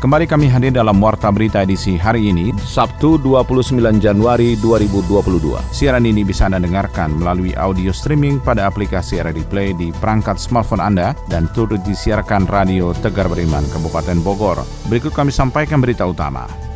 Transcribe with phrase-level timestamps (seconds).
[0.00, 5.60] Kembali kami hadir dalam Warta Berita edisi hari ini, Sabtu 29 Januari 2022.
[5.76, 10.80] Siaran ini bisa Anda dengarkan melalui audio streaming pada aplikasi RRD Play di perangkat smartphone
[10.80, 14.64] Anda dan turut disiarkan Radio Tegar Beriman, Kabupaten Bogor.
[14.88, 16.69] Berikut kami sampaikan berita utama.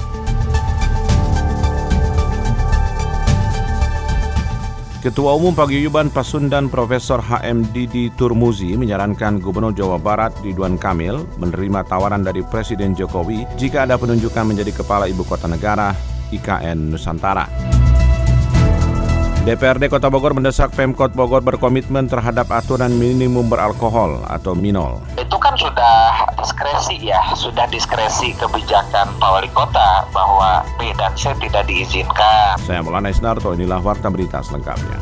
[5.05, 11.85] Ketua Umum Paguyuban Pasundan Profesor HM Didi Turmuzi menyarankan Gubernur Jawa Barat Ridwan Kamil menerima
[11.85, 15.93] tawaran dari Presiden Jokowi jika ada penunjukan menjadi Kepala Ibu Kota Negara
[16.33, 17.84] IKN Nusantara.
[19.45, 25.05] DPRD Kota Bogor mendesak Pemkot Bogor berkomitmen terhadap aturan minimum beralkohol atau minol.
[25.21, 31.29] Itu kan sudah diskresi ya, sudah diskresi kebijakan Pak Wali Kota bahwa B dan C
[31.45, 32.57] tidak diizinkan.
[32.65, 34.97] Saya Maulana Isnarto, inilah Warta Berita selengkapnya.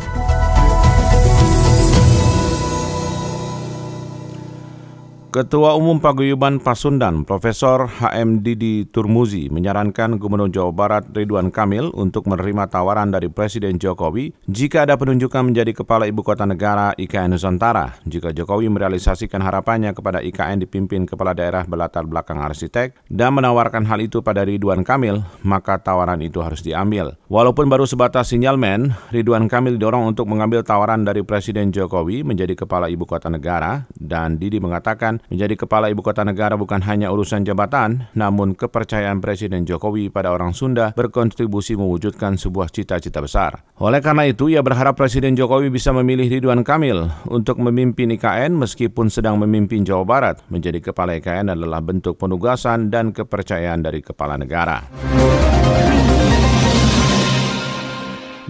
[5.33, 12.29] Ketua Umum Paguyuban Pasundan, Profesor HM Didi Turmuzi, menyarankan Gubernur Jawa Barat Ridwan Kamil untuk
[12.29, 17.97] menerima tawaran dari Presiden Jokowi jika ada penunjukan menjadi Kepala Ibu Kota Negara IKN Nusantara.
[18.05, 24.05] Jika Jokowi merealisasikan harapannya kepada IKN dipimpin Kepala Daerah berlatar belakang arsitek dan menawarkan hal
[24.05, 27.17] itu pada Ridwan Kamil, maka tawaran itu harus diambil.
[27.33, 32.93] Walaupun baru sebatas sinyalmen, Ridwan Kamil didorong untuk mengambil tawaran dari Presiden Jokowi menjadi Kepala
[32.93, 38.11] Ibu Kota Negara dan Didi mengatakan Menjadi kepala ibu kota negara bukan hanya urusan jabatan,
[38.17, 43.63] namun kepercayaan Presiden Jokowi pada orang Sunda berkontribusi mewujudkan sebuah cita-cita besar.
[43.79, 49.13] Oleh karena itu, ia berharap Presiden Jokowi bisa memilih Ridwan Kamil untuk memimpin IKN meskipun
[49.13, 50.37] sedang memimpin Jawa Barat.
[50.51, 54.83] Menjadi kepala IKN adalah bentuk penugasan dan kepercayaan dari kepala negara.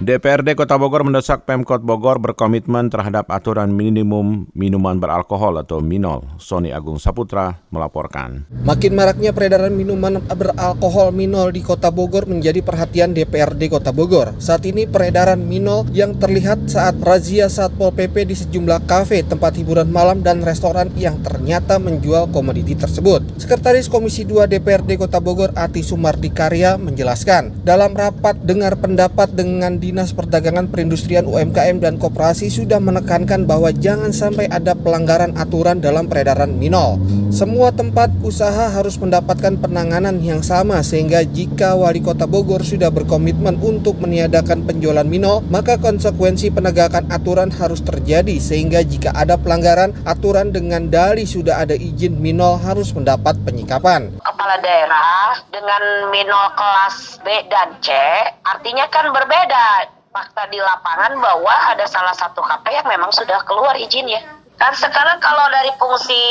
[0.02, 6.26] DPRD Kota Bogor mendesak Pemkot Bogor berkomitmen terhadap aturan minimum minuman beralkohol atau minol.
[6.42, 8.42] Sony Agung Saputra melaporkan.
[8.66, 14.34] Makin maraknya peredaran minuman beralkohol minol di Kota Bogor menjadi perhatian DPRD Kota Bogor.
[14.42, 19.86] Saat ini peredaran minol yang terlihat saat razia Satpol PP di sejumlah kafe, tempat hiburan
[19.86, 23.38] malam dan restoran yang ternyata menjual komoditi tersebut.
[23.38, 29.78] Sekretaris Komisi 2 DPRD Kota Bogor Ati Sumardi Karya menjelaskan, dalam rapat dengar pendapat dengan
[29.78, 35.84] di Dinas Perdagangan Perindustrian UMKM dan Koperasi sudah menekankan bahwa jangan sampai ada pelanggaran aturan
[35.84, 36.97] dalam peredaran minol.
[37.28, 43.60] Semua tempat usaha harus mendapatkan penanganan yang sama sehingga jika Wali Kota Bogor sudah berkomitmen
[43.60, 50.56] untuk meniadakan penjualan minol, maka konsekuensi penegakan aturan harus terjadi sehingga jika ada pelanggaran aturan
[50.56, 54.22] dengan dalih sudah ada izin minol harus mendapat penyikapan.
[54.42, 57.94] Kepala daerah dengan minol kelas B dan C
[58.42, 63.78] artinya kan berbeda fakta di lapangan bahwa ada salah satu KP yang memang sudah keluar
[63.78, 64.41] izinnya.
[64.60, 66.22] Kan sekarang kalau dari fungsi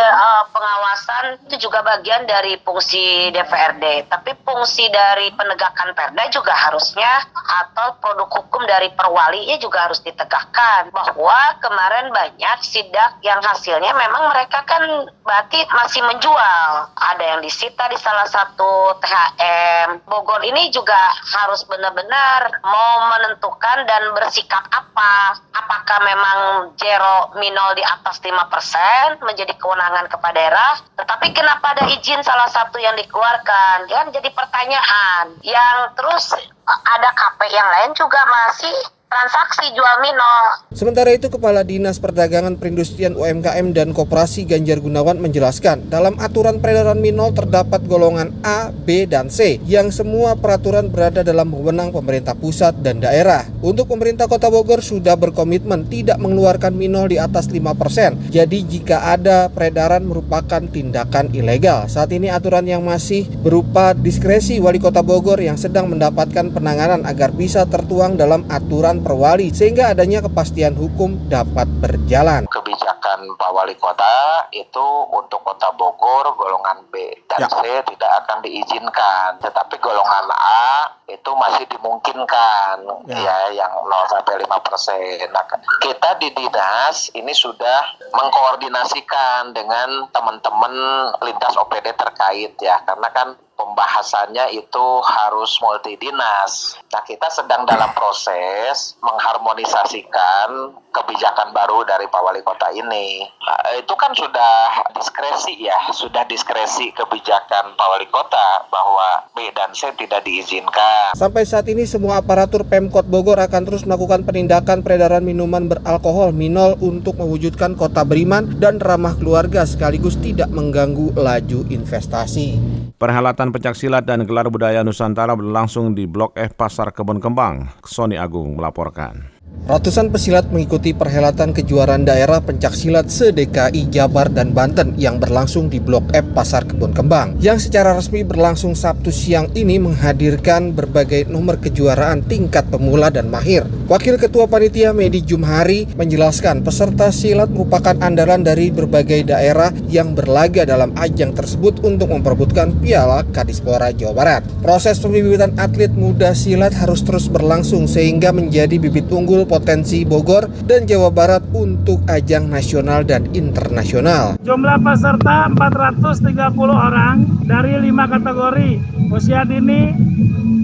[0.00, 7.28] uh, pengawasan itu juga bagian dari fungsi DPRD, tapi fungsi dari penegakan perda juga harusnya
[7.34, 14.32] atau produk hukum dari perwalinya juga harus ditegakkan bahwa kemarin banyak sidak yang hasilnya memang
[14.32, 14.80] mereka kan
[15.20, 16.70] berarti masih menjual.
[16.94, 20.08] Ada yang disita di salah satu THM.
[20.08, 20.96] Bogor ini juga
[21.36, 25.36] harus benar-benar mau menentukan dan bersikap apa.
[25.52, 26.38] Apakah memang
[26.80, 32.78] zero minol di atas 5% menjadi kewenangan kepada daerah, tetapi kenapa ada izin salah satu
[32.82, 33.86] yang dikeluarkan?
[33.86, 35.38] Kan jadi pertanyaan.
[35.46, 36.24] Yang terus
[36.66, 38.74] ada KP yang lain juga masih
[39.14, 40.66] transaksi jual minol.
[40.74, 46.98] Sementara itu Kepala Dinas Perdagangan Perindustrian UMKM dan Koperasi Ganjar Gunawan menjelaskan, dalam aturan peredaran
[46.98, 52.74] minol terdapat golongan A, B, dan C yang semua peraturan berada dalam wewenang pemerintah pusat
[52.82, 53.46] dan daerah.
[53.62, 58.34] Untuk pemerintah Kota Bogor sudah berkomitmen tidak mengeluarkan minol di atas 5%.
[58.34, 61.86] Jadi jika ada peredaran merupakan tindakan ilegal.
[61.86, 67.30] Saat ini aturan yang masih berupa diskresi Wali Kota Bogor yang sedang mendapatkan penanganan agar
[67.30, 72.48] bisa tertuang dalam aturan perwali sehingga adanya kepastian hukum dapat berjalan.
[72.48, 77.48] Kebijakan Pak Wali Kota itu untuk Kota Bogor golongan B dan ya.
[77.52, 84.40] C tidak akan diizinkan, tetapi golongan A itu masih dimungkinkan ya, ya yang 0 sampai
[84.40, 85.28] 5 persen.
[85.28, 85.44] Nah,
[85.84, 87.84] kita di dinas ini sudah
[88.16, 90.72] mengkoordinasikan dengan teman-teman
[91.20, 93.28] lintas OPD terkait ya, karena kan
[93.58, 96.78] pembahasannya itu harus multidinas.
[96.90, 103.26] Nah, kita sedang dalam proses mengharmonisasikan kebijakan baru dari Pak Wali Kota ini.
[103.26, 109.74] Nah, itu kan sudah diskresi ya, sudah diskresi kebijakan Pak Wali Kota bahwa B dan
[109.74, 111.18] C tidak diizinkan.
[111.18, 116.78] Sampai saat ini semua aparatur Pemkot Bogor akan terus melakukan penindakan peredaran minuman beralkohol minol
[116.78, 122.54] untuk mewujudkan kota beriman dan ramah keluarga sekaligus tidak mengganggu laju investasi.
[122.94, 127.66] Perhelatan pencaksilat dan gelar budaya Nusantara berlangsung di Blok F Pasar Kebon Kembang.
[127.82, 129.33] Sony Agung melaporkan.
[129.64, 136.04] Ratusan pesilat mengikuti perhelatan kejuaraan daerah pencaksilat se-DKI Jabar dan Banten yang berlangsung di Blok
[136.12, 142.28] F Pasar Kebun Kembang yang secara resmi berlangsung Sabtu siang ini menghadirkan berbagai nomor kejuaraan
[142.28, 143.64] tingkat pemula dan mahir.
[143.88, 150.68] Wakil Ketua Panitia Medi Jumhari menjelaskan peserta silat merupakan andalan dari berbagai daerah yang berlaga
[150.68, 154.42] dalam ajang tersebut untuk memperebutkan Piala Kadispora Jawa Barat.
[154.60, 160.86] Proses pembibitan atlet muda silat harus terus berlangsung sehingga menjadi bibit unggul potensi Bogor dan
[160.86, 164.38] Jawa Barat untuk ajang nasional dan internasional.
[164.46, 166.30] Jumlah peserta 430
[166.70, 168.78] orang dari lima kategori.
[169.10, 169.90] Usia dini,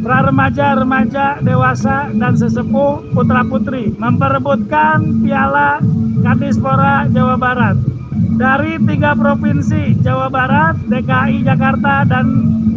[0.06, 3.90] pra remaja, dewasa, dan sesepuh putra putri.
[3.98, 5.82] Memperebutkan Piala
[6.22, 7.76] Kadispora Jawa Barat.
[8.40, 12.26] Dari tiga provinsi Jawa Barat, DKI Jakarta, dan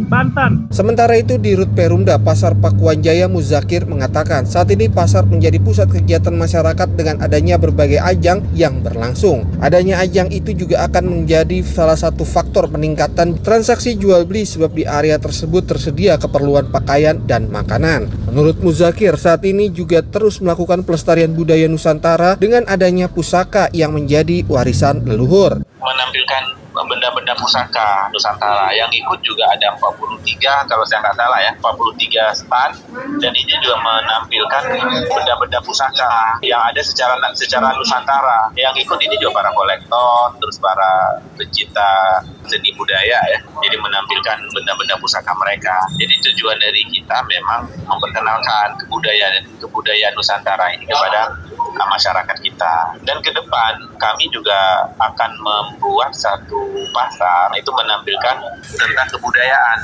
[0.06, 0.68] Banten.
[0.70, 5.88] Sementara itu di Rut Perumda Pasar Pakuan Jaya Muzakir mengatakan saat ini pasar menjadi pusat
[5.90, 9.48] kegiatan masyarakat dengan adanya berbagai ajang yang berlangsung.
[9.58, 14.84] Adanya ajang itu juga akan menjadi salah satu faktor peningkatan transaksi jual beli sebab di
[14.84, 18.08] area tersebut tersedia keperluan pakaian dan makanan.
[18.28, 24.44] Menurut Muzakir saat ini juga terus melakukan pelestarian budaya Nusantara dengan adanya pusaka yang menjadi
[24.46, 25.62] warisan leluhur.
[25.80, 28.74] Menampilkan benda-benda pusaka Nusantara.
[28.74, 32.74] Yang ikut juga ada 43 kalau saya nggak salah ya 43 stand
[33.22, 34.62] dan ini juga menampilkan
[35.06, 38.50] benda-benda pusaka yang ada secara secara Nusantara.
[38.58, 43.38] Yang ikut ini juga para kolektor terus para pecinta seni budaya ya.
[43.64, 45.74] Jadi menampilkan benda-benda pusaka mereka.
[45.96, 51.34] Jadi tujuan dari kita memang memperkenalkan kebudayaan kebudayaan Nusantara ini kepada
[51.74, 52.74] masyarakat kita.
[53.04, 57.52] Dan ke depan kami juga akan membuat satu pasar.
[57.56, 58.36] Itu menampilkan
[58.76, 59.78] tentang kebudayaan.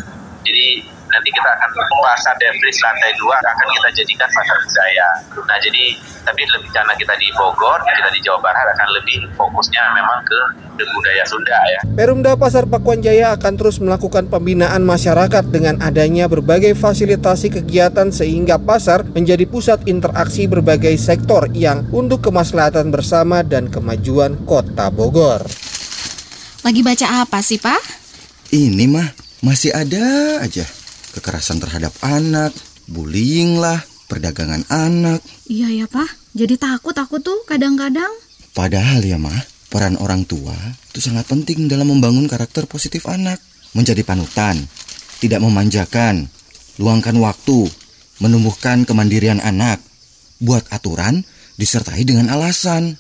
[0.45, 1.71] Jadi nanti kita akan
[2.01, 5.09] pasar Devris lantai dua akan kita jadikan pasar budaya.
[5.47, 5.85] Nah jadi
[6.23, 10.39] tapi lebih karena kita di Bogor, kita di Jawa Barat akan lebih fokusnya memang ke,
[10.79, 11.81] ke budaya Sunda ya.
[11.91, 18.61] Perumda Pasar Pakuan Jaya akan terus melakukan pembinaan masyarakat dengan adanya berbagai fasilitasi kegiatan sehingga
[18.63, 25.43] pasar menjadi pusat interaksi berbagai sektor yang untuk kemaslahatan bersama dan kemajuan kota Bogor.
[26.61, 27.81] Lagi baca apa sih, Pak?
[28.53, 29.09] Ini mah
[29.41, 30.80] masih ada aja.
[31.11, 32.55] Kekerasan terhadap anak,
[32.87, 35.23] bullying lah, perdagangan anak.
[35.51, 36.35] Iya ya, Pak.
[36.35, 38.11] Jadi takut aku tuh kadang-kadang.
[38.55, 40.55] Padahal ya, mah, peran orang tua
[40.91, 43.39] itu sangat penting dalam membangun karakter positif anak.
[43.71, 44.59] Menjadi panutan,
[45.23, 46.27] tidak memanjakan,
[46.83, 47.71] luangkan waktu,
[48.19, 49.79] menumbuhkan kemandirian anak.
[50.43, 51.23] Buat aturan
[51.55, 52.99] disertai dengan alasan.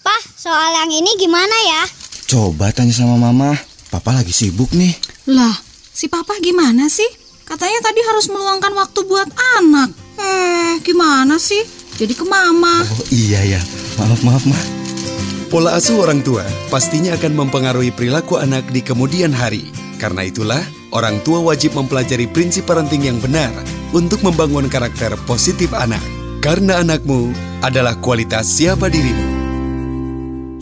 [0.00, 1.82] Pak, soal yang ini gimana ya?
[2.30, 3.52] Coba tanya sama mama,
[3.92, 4.94] papa lagi sibuk nih.
[5.28, 5.52] Lah,
[5.92, 7.25] si papa gimana sih?
[7.46, 9.30] Katanya tadi harus meluangkan waktu buat
[9.62, 9.94] anak.
[10.18, 11.62] Eh, gimana sih?
[11.94, 12.82] Jadi ke mama.
[12.82, 13.62] Oh iya ya,
[14.02, 14.64] maaf maaf mah.
[15.46, 16.42] Pola asuh orang tua
[16.74, 19.70] pastinya akan mempengaruhi perilaku anak di kemudian hari.
[20.02, 20.58] Karena itulah,
[20.90, 23.54] orang tua wajib mempelajari prinsip parenting yang benar
[23.94, 26.02] untuk membangun karakter positif anak.
[26.42, 27.30] Karena anakmu
[27.62, 29.35] adalah kualitas siapa dirimu.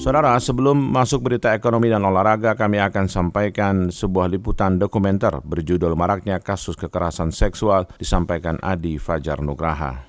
[0.04, 6.44] Saudara, sebelum masuk berita ekonomi dan olahraga, kami akan sampaikan sebuah liputan dokumenter berjudul Maraknya
[6.44, 10.04] Kasus Kekerasan Seksual disampaikan Adi Fajar Nugraha.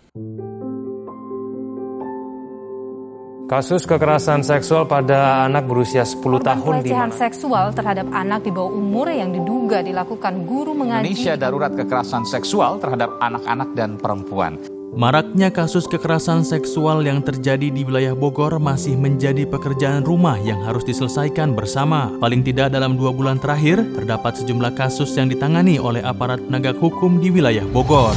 [3.46, 8.52] Kasus kekerasan seksual pada anak berusia 10 Korban tahun di pelecehan seksual terhadap anak di
[8.52, 11.08] bawah umur yang diduga dilakukan guru mengaji.
[11.08, 14.75] Indonesia darurat kekerasan seksual terhadap anak-anak dan perempuan.
[14.94, 20.86] Maraknya kasus kekerasan seksual yang terjadi di wilayah Bogor masih menjadi pekerjaan rumah yang harus
[20.86, 22.14] diselesaikan bersama.
[22.22, 27.18] Paling tidak dalam dua bulan terakhir, terdapat sejumlah kasus yang ditangani oleh aparat penegak hukum
[27.18, 28.14] di wilayah Bogor.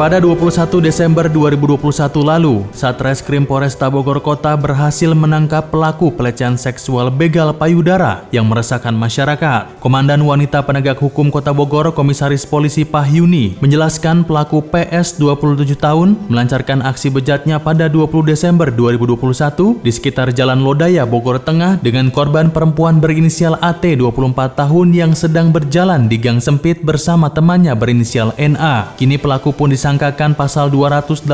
[0.00, 1.76] Pada 21 Desember 2021
[2.24, 9.76] lalu, Satreskrim Polresta Bogor Kota berhasil menangkap pelaku pelecehan seksual begal payudara yang meresahkan masyarakat.
[9.76, 16.80] Komandan Wanita Penegak Hukum Kota Bogor, Komisaris Polisi Pahyuni, menjelaskan pelaku PS 27 tahun melancarkan
[16.80, 23.04] aksi bejatnya pada 20 Desember 2021 di sekitar Jalan Lodaya, Bogor Tengah dengan korban perempuan
[23.04, 28.96] berinisial AT 24 tahun yang sedang berjalan di gang sempit bersama temannya berinisial NA.
[28.96, 31.26] Kini pelaku pun disangka disangkakan pasal 289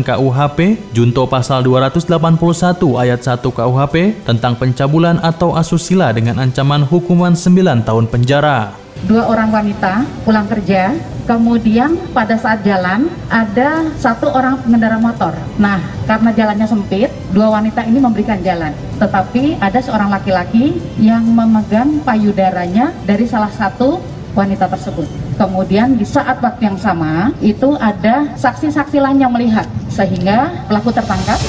[0.00, 7.84] KUHP, junto pasal 281 ayat 1 KUHP tentang pencabulan atau asusila dengan ancaman hukuman 9
[7.84, 8.72] tahun penjara.
[9.04, 10.96] Dua orang wanita pulang kerja,
[11.28, 15.36] kemudian pada saat jalan ada satu orang pengendara motor.
[15.60, 18.72] Nah, karena jalannya sempit, dua wanita ini memberikan jalan.
[18.96, 24.00] Tetapi ada seorang laki-laki yang memegang payudaranya dari salah satu
[24.36, 25.08] wanita tersebut.
[25.40, 31.40] Kemudian di saat waktu yang sama itu ada saksi-saksi lain yang melihat sehingga pelaku tertangkap.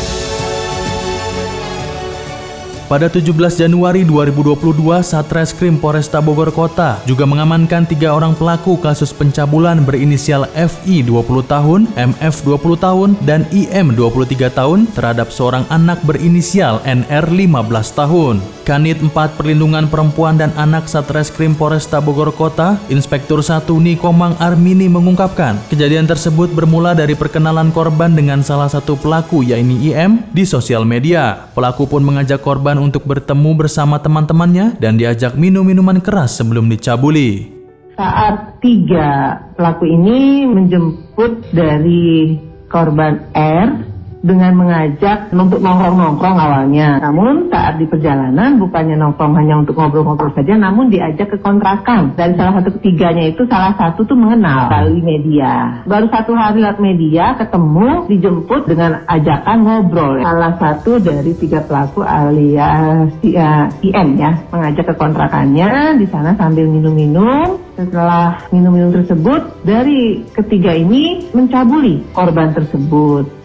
[2.87, 9.83] Pada 17 Januari 2022, Satreskrim Polresta Bogor Kota juga mengamankan tiga orang pelaku kasus pencabulan
[9.83, 16.79] berinisial FI 20 tahun, MF 20 tahun, dan IM 23 tahun terhadap seorang anak berinisial
[16.87, 18.39] NR 15 tahun.
[18.63, 25.55] Kanit 4 Perlindungan Perempuan dan Anak Satreskrim Polresta Bogor Kota, Inspektur 1 Nikomang Armini mengungkapkan,
[25.71, 31.47] kejadian tersebut bermula dari perkenalan korban dengan salah satu pelaku yaitu IM di sosial media.
[31.55, 37.53] Pelaku pun mengajak korban untuk bertemu bersama teman-temannya dan diajak minum minuman keras sebelum dicabuli.
[37.97, 42.37] Saat tiga pelaku ini menjemput dari
[42.69, 43.96] korban R
[44.27, 46.99] dengan mengajak untuk nongkrong-nongkrong awalnya.
[46.99, 52.11] Namun saat di perjalanan bukannya nongkrong hanya untuk ngobrol-ngobrol saja, namun diajak ke kontrakan.
[52.19, 55.81] Dan salah satu ketiganya itu salah satu tuh mengenal melalui media.
[55.87, 60.19] Baru satu hari lewat media ketemu, dijemput dengan ajakan ngobrol.
[60.19, 66.67] Salah satu dari tiga pelaku alias ya, IM ya, mengajak ke kontrakannya di sana sambil
[66.67, 67.63] minum-minum.
[67.77, 73.36] Setelah minum-minum tersebut, dari ketiga ini mencabuli korban tersebut.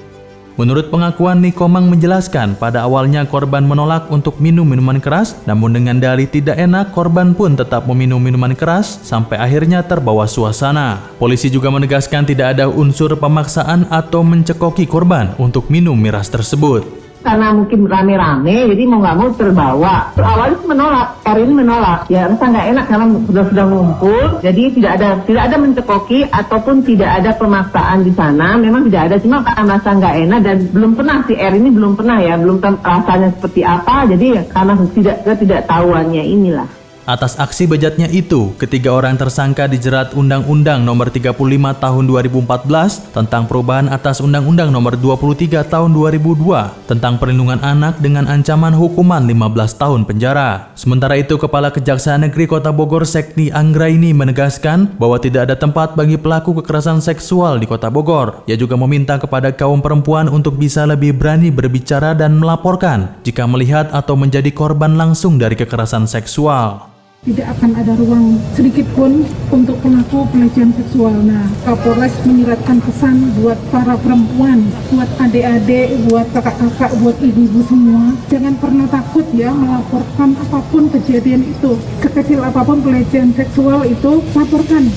[0.61, 6.29] Menurut pengakuan Nikomang menjelaskan, pada awalnya korban menolak untuk minum minuman keras, namun dengan dalih
[6.29, 11.01] tidak enak, korban pun tetap meminum minuman keras sampai akhirnya terbawa suasana.
[11.17, 17.55] Polisi juga menegaskan tidak ada unsur pemaksaan atau mencekoki korban untuk minum miras tersebut karena
[17.55, 19.97] mungkin rame-rame jadi mau nggak mau terbawa.
[20.19, 22.01] Awalnya menolak Erin menolak.
[22.11, 26.77] Ya rasa nggak enak karena sudah sudah ngumpul jadi tidak ada tidak ada mencekoki ataupun
[26.83, 28.59] tidak ada pemaksaan di sana.
[28.59, 31.93] Memang tidak ada cuma karena merasa nggak enak dan belum pernah si Erin ini belum
[31.95, 34.11] pernah ya belum rasanya seperti apa.
[34.11, 40.87] Jadi karena tidak tidak tahuannya inilah Atas aksi bejatnya itu, ketiga orang tersangka dijerat Undang-Undang
[40.87, 41.35] Nomor 35
[41.83, 48.71] Tahun 2014 tentang perubahan atas Undang-Undang Nomor 23 Tahun 2002 tentang perlindungan anak dengan ancaman
[48.71, 50.71] hukuman 15 tahun penjara.
[50.79, 56.15] Sementara itu, Kepala Kejaksaan Negeri Kota Bogor Sekni Anggraini menegaskan bahwa tidak ada tempat bagi
[56.15, 58.47] pelaku kekerasan seksual di Kota Bogor.
[58.47, 63.91] Ia juga meminta kepada kaum perempuan untuk bisa lebih berani berbicara dan melaporkan jika melihat
[63.91, 69.23] atau menjadi korban langsung dari kekerasan seksual tidak akan ada ruang sedikit pun
[69.55, 71.15] untuk pelaku pelecehan seksual.
[71.23, 78.19] Nah, Kapolres menyiratkan pesan buat para perempuan, buat adik-adik, buat kakak-kakak, buat ibu-ibu semua.
[78.27, 81.79] Jangan pernah takut ya melaporkan apa pun kejadian itu.
[82.03, 84.91] Sekecil apa pun pelecehan seksual itu, laporkan.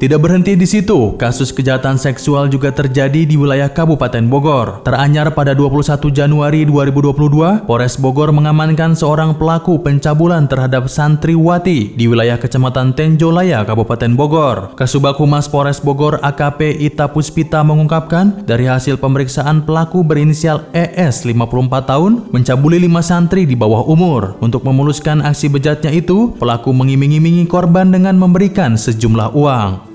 [0.00, 4.80] Tidak berhenti di situ, kasus kejahatan seksual juga terjadi di wilayah Kabupaten Bogor.
[4.80, 12.40] Teranyar pada 21 Januari 2022, Polres Bogor mengamankan seorang pelaku pencabulan terhadap santriwati di wilayah
[12.40, 14.72] Kecamatan Tenjolaya, Kabupaten Bogor.
[14.72, 21.92] Kasubag Humas Polres Bogor AKP Ita Puspita mengungkapkan, dari hasil pemeriksaan pelaku berinisial ES 54
[21.92, 24.40] tahun mencabuli lima santri di bawah umur.
[24.40, 29.89] Untuk memuluskan aksi bejatnya itu, pelaku mengiming-imingi korban dengan memberikan sejumlah uang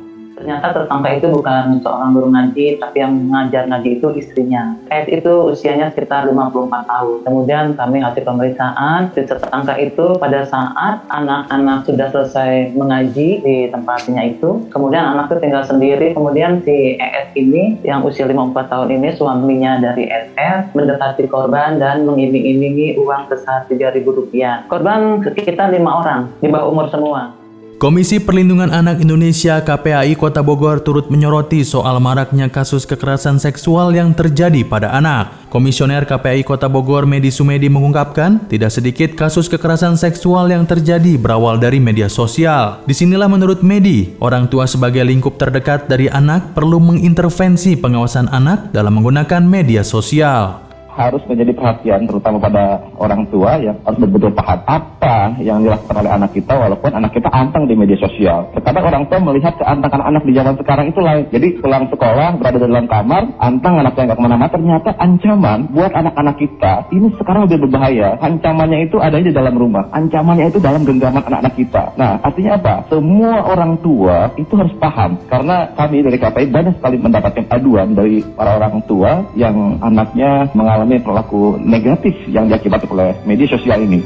[0.46, 4.78] ternyata tersangka itu bukan seorang guru ngaji, tapi yang mengajar ngaji itu istrinya.
[4.94, 7.18] S itu usianya sekitar 54 tahun.
[7.26, 14.22] Kemudian kami hasil pemeriksaan, si tersangka itu pada saat anak-anak sudah selesai mengaji di tempatnya
[14.38, 19.18] itu, kemudian anak itu tinggal sendiri, kemudian si ES ini yang usia 54 tahun ini
[19.18, 24.62] suaminya dari SS mendekati korban dan mengiming-imingi uang sebesar 3.000 rupiah.
[24.70, 27.45] Korban sekitar lima orang di bawah umur semua.
[27.76, 34.16] Komisi Perlindungan Anak Indonesia KPAI Kota Bogor turut menyoroti soal maraknya kasus kekerasan seksual yang
[34.16, 35.52] terjadi pada anak.
[35.52, 41.60] Komisioner KPAI Kota Bogor Medi Sumedi mengungkapkan, tidak sedikit kasus kekerasan seksual yang terjadi berawal
[41.60, 42.80] dari media sosial.
[42.88, 48.72] Di sinilah menurut Medi, orang tua sebagai lingkup terdekat dari anak perlu mengintervensi pengawasan anak
[48.72, 50.65] dalam menggunakan media sosial
[50.96, 56.12] harus menjadi perhatian terutama pada orang tua yang harus betul-betul paham apa yang dilakukan oleh
[56.12, 58.50] anak kita walaupun anak kita anteng di media sosial.
[58.56, 61.26] Terkadang orang tua melihat keantengan anak di zaman sekarang itu lain.
[61.30, 64.52] Jadi pulang sekolah berada di dalam kamar, anteng anaknya nggak ke mana-mana.
[64.52, 68.16] Ternyata ancaman buat anak-anak kita ini sekarang lebih berbahaya.
[68.24, 69.92] Ancamannya itu ada di dalam rumah.
[69.92, 71.84] Ancamannya itu dalam genggaman anak-anak kita.
[72.00, 72.76] Nah artinya apa?
[72.88, 78.24] Semua orang tua itu harus paham karena kami dari KPI banyak sekali mendapatkan aduan dari
[78.24, 84.06] para orang tua yang anaknya mengalami mengalami perilaku negatif yang diakibatkan oleh media sosial ini.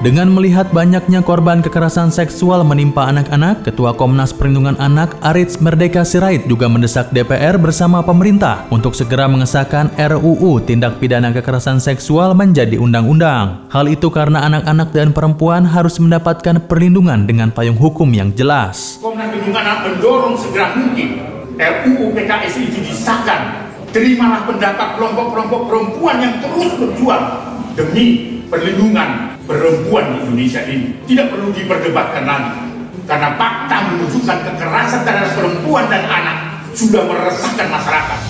[0.00, 6.48] Dengan melihat banyaknya korban kekerasan seksual menimpa anak-anak, Ketua Komnas Perlindungan Anak Arits Merdeka Sirait
[6.48, 13.68] juga mendesak DPR bersama pemerintah untuk segera mengesahkan RUU Tindak Pidana Kekerasan Seksual menjadi undang-undang.
[13.68, 18.96] Hal itu karena anak-anak dan perempuan harus mendapatkan perlindungan dengan payung hukum yang jelas.
[19.04, 21.29] Komnas Perlindungan Anak mendorong segera mungkin
[21.60, 23.68] RUU PKS itu disahkan.
[23.90, 27.24] Terimalah pendapat kelompok-kelompok perempuan yang terus berjuang
[27.74, 30.88] demi perlindungan perempuan di Indonesia ini.
[31.04, 32.54] Tidak perlu diperdebatkan lagi.
[33.04, 38.29] Karena fakta menunjukkan kekerasan terhadap perempuan dan anak sudah meresahkan masyarakat.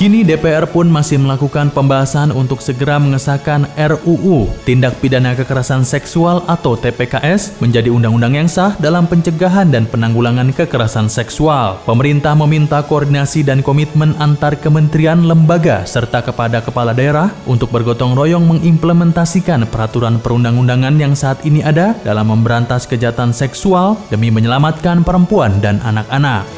[0.00, 6.72] Kini DPR pun masih melakukan pembahasan untuk segera mengesahkan RUU Tindak Pidana Kekerasan Seksual atau
[6.72, 11.84] TPKS menjadi undang-undang yang sah dalam pencegahan dan penanggulangan kekerasan seksual.
[11.84, 18.48] Pemerintah meminta koordinasi dan komitmen antar kementerian, lembaga, serta kepada kepala daerah untuk bergotong royong
[18.48, 25.76] mengimplementasikan peraturan perundang-undangan yang saat ini ada dalam memberantas kejahatan seksual demi menyelamatkan perempuan dan
[25.84, 26.48] anak-anak.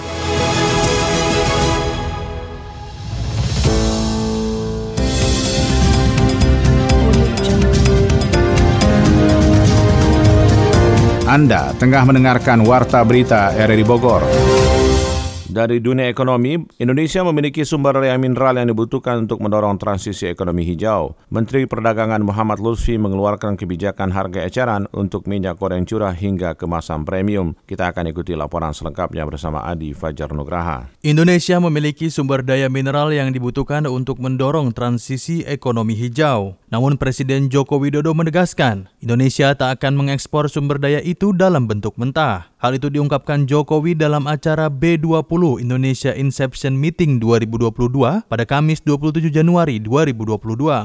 [11.33, 14.21] Anda tengah mendengarkan Warta Berita RRI Bogor.
[15.53, 21.13] Dari dunia ekonomi, Indonesia memiliki sumber daya mineral yang dibutuhkan untuk mendorong transisi ekonomi hijau.
[21.29, 27.53] Menteri Perdagangan Muhammad Lutfi mengeluarkan kebijakan harga eceran untuk minyak goreng curah hingga kemasan premium.
[27.69, 30.89] Kita akan ikuti laporan selengkapnya bersama Adi Fajar Nugraha.
[31.05, 36.57] Indonesia memiliki sumber daya mineral yang dibutuhkan untuk mendorong transisi ekonomi hijau.
[36.73, 42.52] Namun Presiden Joko Widodo menegaskan, Indonesia tak akan mengekspor sumber daya itu dalam bentuk mentah.
[42.63, 47.75] Hal itu diungkapkan Jokowi dalam acara B20 Indonesia Inception Meeting 2022
[48.31, 50.39] pada Kamis 27 Januari 2022.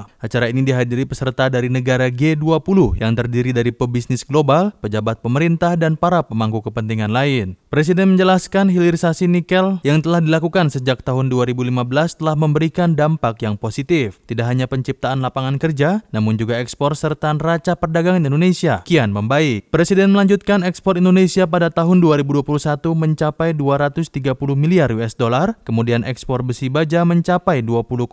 [0.10, 5.94] Acara ini dihadiri peserta dari negara G20 yang terdiri dari pebisnis global, pejabat pemerintah, dan
[5.94, 7.54] para pemangku kepentingan lain.
[7.70, 11.78] Presiden menjelaskan hilirisasi nikel yang telah dilakukan sejak tahun 2015
[12.18, 14.18] telah memberikan dampak yang positif.
[14.26, 19.70] Tidak hanya penciptaan lapangan kerja, namun juga ekspor serta neraca perdagangan Indonesia kian membaik.
[19.70, 22.48] Presiden melanjutkan ekspor Indonesia pada pada tahun 2021
[22.96, 24.08] mencapai 230
[24.56, 28.08] miliar US dollar, kemudian ekspor besi baja mencapai 20,9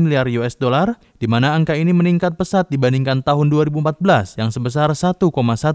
[0.00, 5.28] miliar US dollar, di mana angka ini meningkat pesat dibandingkan tahun 2014 yang sebesar 1,1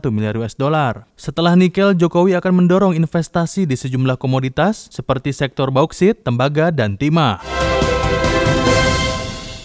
[0.10, 1.06] miliar US dollar.
[1.14, 7.38] Setelah nikel, Jokowi akan mendorong investasi di sejumlah komoditas seperti sektor bauksit, tembaga, dan timah.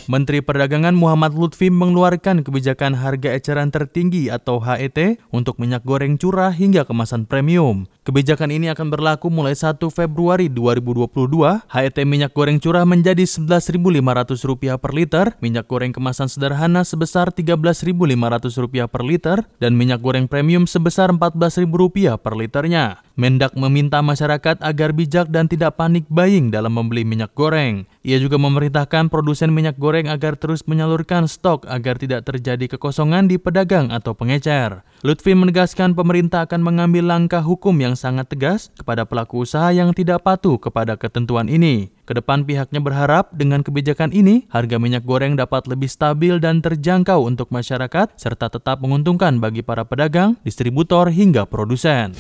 [0.07, 6.55] Menteri Perdagangan Muhammad Lutfi mengeluarkan kebijakan harga eceran tertinggi atau HET untuk minyak goreng curah
[6.55, 7.91] hingga kemasan premium.
[8.07, 11.11] Kebijakan ini akan berlaku mulai 1 Februari 2022.
[11.67, 19.03] HET minyak goreng curah menjadi Rp11.500 per liter, minyak goreng kemasan sederhana sebesar Rp13.500 per
[19.03, 23.03] liter, dan minyak goreng premium sebesar Rp14.000 per liternya.
[23.19, 27.91] Mendak meminta masyarakat agar bijak dan tidak panik buying dalam membeli minyak goreng.
[28.07, 33.35] Ia juga memerintahkan produsen minyak goreng agar terus menyalurkan stok agar tidak terjadi kekosongan di
[33.35, 34.87] pedagang atau pengecer.
[35.03, 40.23] Lutfi menegaskan pemerintah akan mengambil langkah hukum yang sangat tegas kepada pelaku usaha yang tidak
[40.23, 41.91] patuh kepada ketentuan ini.
[42.07, 47.27] Ke depan pihaknya berharap dengan kebijakan ini, harga minyak goreng dapat lebih stabil dan terjangkau
[47.27, 52.15] untuk masyarakat, serta tetap menguntungkan bagi para pedagang, distributor, hingga produsen.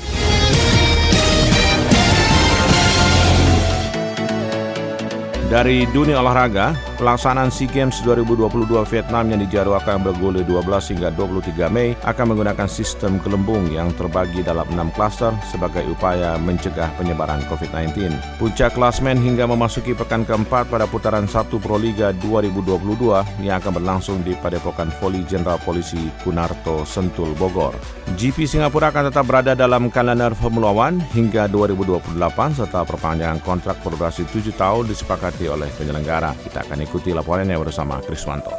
[5.47, 11.93] Dari dunia olahraga, Pelaksanaan SEA Games 2022 Vietnam yang dijadwalkan bergulir 12 hingga 23 Mei
[12.01, 18.17] akan menggunakan sistem gelembung yang terbagi dalam 6 klaster sebagai upaya mencegah penyebaran COVID-19.
[18.41, 24.33] Puncak klasmen hingga memasuki pekan keempat pada putaran 1 Proliga 2022 yang akan berlangsung di
[24.33, 27.77] Padepokan Voli Jenderal Polisi Kunarto Sentul Bogor.
[28.17, 32.17] GP Singapura akan tetap berada dalam kalender Formula One hingga 2028
[32.57, 36.33] serta perpanjangan kontrak berdurasi 7 tahun disepakati oleh penyelenggara.
[36.41, 38.55] Kita akan ikuti laporannya bersama Kriswanto.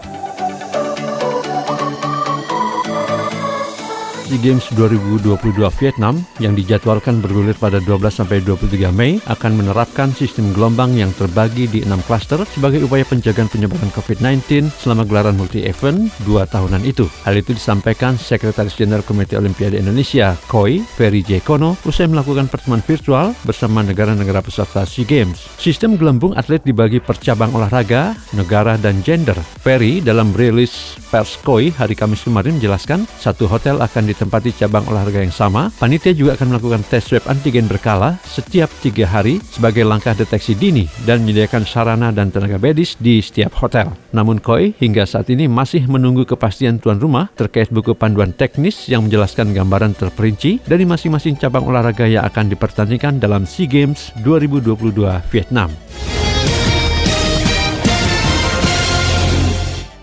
[4.27, 10.51] SEA Games 2022 Vietnam yang dijadwalkan bergulir pada 12 sampai 23 Mei akan menerapkan sistem
[10.51, 16.43] gelombang yang terbagi di enam klaster sebagai upaya penjagaan penyebaran COVID-19 selama gelaran multi-event dua
[16.43, 17.07] tahunan itu.
[17.23, 21.39] Hal itu disampaikan Sekretaris Jenderal Komite Olimpiade Indonesia, KOI, Ferry J.
[21.39, 25.39] Kono, usai melakukan pertemuan virtual bersama negara-negara peserta SEA Games.
[25.55, 29.39] Sistem gelembung atlet dibagi per cabang olahraga, negara, dan gender.
[29.63, 35.21] Ferry dalam rilis pers KOI hari Kamis kemarin menjelaskan satu hotel akan ditempati cabang olahraga
[35.21, 40.17] yang sama, panitia juga akan melakukan tes swab antigen berkala setiap tiga hari sebagai langkah
[40.17, 43.93] deteksi dini dan menyediakan sarana dan tenaga medis di setiap hotel.
[44.09, 49.05] Namun Koi hingga saat ini masih menunggu kepastian tuan rumah terkait buku panduan teknis yang
[49.05, 54.97] menjelaskan gambaran terperinci dari masing-masing cabang olahraga yang akan dipertandingkan dalam SEA Games 2022
[55.29, 55.69] Vietnam.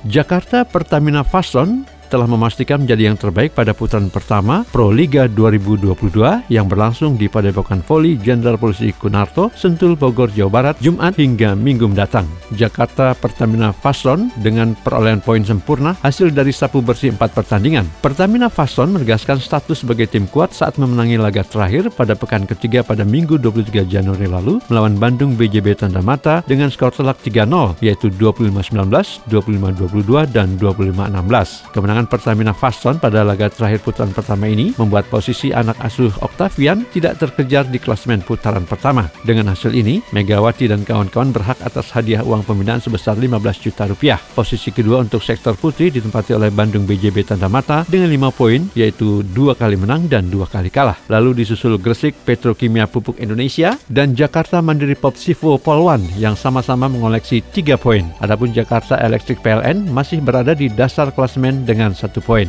[0.05, 6.67] Jakarta Pertamina Fason telah memastikan menjadi yang terbaik pada putaran pertama Pro Liga 2022 yang
[6.67, 12.27] berlangsung di Padepokan Voli Jenderal Polisi Kunarto, Sentul, Bogor, Jawa Barat, Jumat hingga Minggu mendatang.
[12.51, 17.87] Jakarta Pertamina Fason dengan perolehan poin sempurna hasil dari sapu bersih empat pertandingan.
[18.03, 23.07] Pertamina Fason menegaskan status sebagai tim kuat saat memenangi laga terakhir pada pekan ketiga pada
[23.07, 29.31] Minggu 23 Januari lalu melawan Bandung BJB Tanda Mata dengan skor telak 3-0 yaitu 25-19,
[29.31, 31.71] 25-22, dan 25-16.
[31.71, 36.83] Kemenangan kemenangan Pertamina Faston pada laga terakhir putaran pertama ini membuat posisi anak asuh Octavian
[36.91, 39.07] tidak terkejar di klasemen putaran pertama.
[39.23, 44.19] Dengan hasil ini, Megawati dan kawan-kawan berhak atas hadiah uang pembinaan sebesar 15 juta rupiah.
[44.35, 49.23] Posisi kedua untuk sektor putri ditempati oleh Bandung BJB Tanda Mata dengan 5 poin, yaitu
[49.31, 50.99] dua kali menang dan dua kali kalah.
[51.07, 57.39] Lalu disusul Gresik Petrokimia Pupuk Indonesia dan Jakarta Mandiri Pop Sivo Polwan yang sama-sama mengoleksi
[57.55, 58.03] 3 poin.
[58.19, 62.49] Adapun Jakarta Electric PLN masih berada di dasar klasemen dengan satu poin.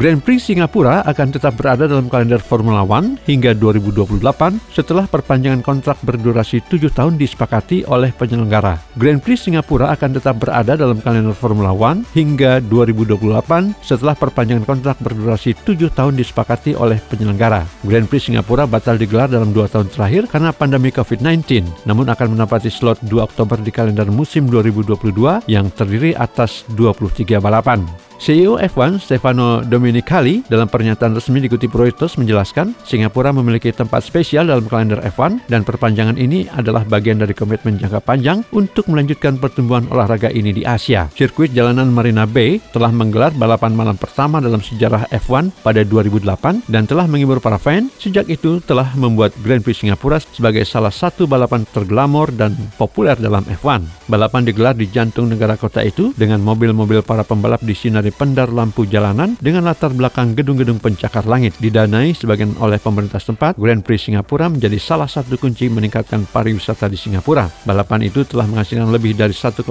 [0.00, 4.24] Grand Prix Singapura akan tetap berada dalam kalender Formula One hingga 2028
[4.72, 8.80] setelah perpanjangan kontrak berdurasi 7 tahun disepakati oleh penyelenggara.
[8.96, 14.96] Grand Prix Singapura akan tetap berada dalam kalender Formula One hingga 2028 setelah perpanjangan kontrak
[15.04, 17.68] berdurasi 7 tahun disepakati oleh penyelenggara.
[17.84, 22.72] Grand Prix Singapura batal digelar dalam 2 tahun terakhir karena pandemi COVID-19, namun akan menempati
[22.72, 28.09] slot 2 Oktober di kalender musim 2022 yang terdiri atas 23 balapan.
[28.20, 34.68] CEO F1 Stefano Domenicali dalam pernyataan resmi dikutip Reuters menjelaskan Singapura memiliki tempat spesial dalam
[34.68, 40.28] kalender F1 dan perpanjangan ini adalah bagian dari komitmen jangka panjang untuk melanjutkan pertumbuhan olahraga
[40.28, 41.08] ini di Asia.
[41.16, 46.84] Sirkuit jalanan Marina Bay telah menggelar balapan malam pertama dalam sejarah F1 pada 2008 dan
[46.84, 47.88] telah menghibur para fan.
[47.96, 53.48] Sejak itu telah membuat Grand Prix Singapura sebagai salah satu balapan terglamor dan populer dalam
[53.48, 54.12] F1.
[54.12, 57.72] Balapan digelar di jantung negara kota itu dengan mobil-mobil para pembalap di
[58.10, 61.54] disinari pendar lampu jalanan dengan latar belakang gedung-gedung pencakar langit.
[61.62, 66.98] Didanai sebagian oleh pemerintah setempat, Grand Prix Singapura menjadi salah satu kunci meningkatkan pariwisata di
[66.98, 67.46] Singapura.
[67.64, 69.64] Balapan itu telah menghasilkan lebih dari 1,5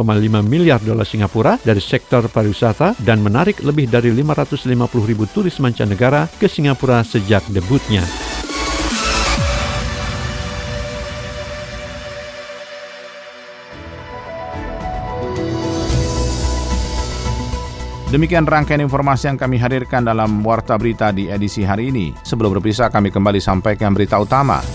[0.47, 6.47] miliar dolar Singapura dari sektor pariwisata dan menarik lebih dari 550 ribu turis mancanegara ke
[6.47, 8.28] Singapura sejak debutnya.
[18.09, 22.09] Demikian rangkaian informasi yang kami hadirkan dalam Warta Berita di edisi hari ini.
[22.25, 24.65] Sebelum berpisah, kami kembali sampaikan berita utama.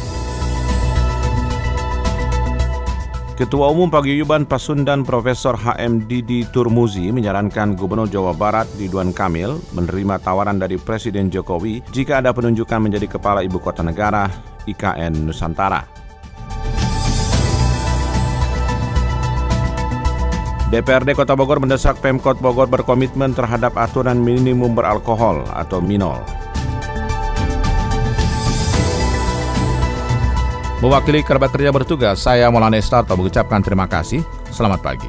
[3.35, 10.23] Ketua Umum Paguyuban Pasundan Profesor HM Didi Turmuzi menyarankan Gubernur Jawa Barat Ridwan Kamil menerima
[10.23, 14.31] tawaran dari Presiden Jokowi jika ada penunjukan menjadi Kepala Ibu Kota Negara
[14.71, 16.04] IKN Nusantara.
[20.75, 26.19] DPRD Kota Bogor mendesak Pemkot Bogor berkomitmen terhadap aturan minimum beralkohol atau minol.
[30.83, 34.27] Mewakili kerabat kerja bertugas, saya Maulana Estarto mengucapkan terima kasih.
[34.51, 35.07] Selamat pagi.